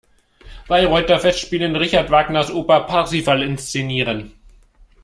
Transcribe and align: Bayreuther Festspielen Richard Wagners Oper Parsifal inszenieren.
Bayreuther 0.67 1.19
Festspielen 1.19 1.75
Richard 1.75 2.09
Wagners 2.09 2.49
Oper 2.49 2.79
Parsifal 2.87 3.43
inszenieren. 3.43 4.33